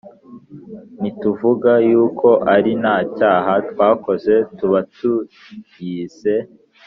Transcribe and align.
Nituvuga 1.01 1.71
yuko 1.89 2.27
ari 2.55 2.71
nta 2.81 2.97
cyaha 3.17 3.53
twakoze 3.69 4.33
tuba 4.57 4.79
tuyise 4.93 6.35